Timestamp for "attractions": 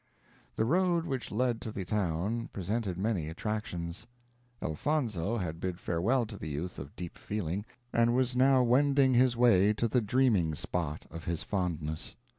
3.29-4.07